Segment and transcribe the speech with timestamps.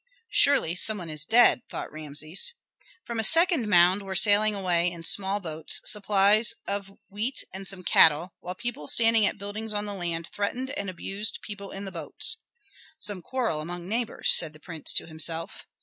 [0.31, 2.53] "Surely some one is dead," thought Rameses.
[3.05, 7.83] From a second mound were sailing away in small boats supplies of wheat and some
[7.83, 11.91] cattle, while people standing at buildings on the land threatened and abused people in the
[11.91, 12.37] boats.
[12.97, 15.67] "Some quarrel among neighbors," said the prince to himself.